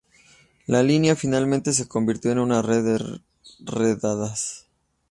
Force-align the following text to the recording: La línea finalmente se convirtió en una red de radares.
La 0.65 0.81
línea 0.81 1.15
finalmente 1.15 1.73
se 1.73 1.87
convirtió 1.87 2.31
en 2.31 2.39
una 2.39 2.63
red 2.63 2.83
de 2.83 3.21
radares. 3.59 4.65